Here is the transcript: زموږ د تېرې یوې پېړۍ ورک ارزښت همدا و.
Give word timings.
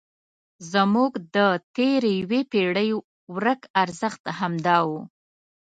زموږ 0.71 1.11
د 1.35 1.37
تېرې 1.75 2.11
یوې 2.21 2.41
پېړۍ 2.51 2.89
ورک 3.33 3.61
ارزښت 3.83 4.23
همدا 4.39 4.77
و. 4.87 4.89